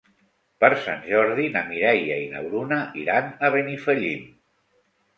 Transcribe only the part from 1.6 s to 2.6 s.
Mireia i na